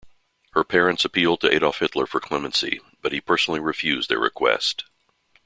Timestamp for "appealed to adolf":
1.05-1.77